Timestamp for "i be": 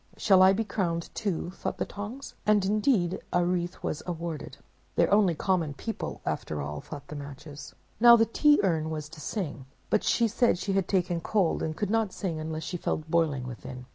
0.41-0.63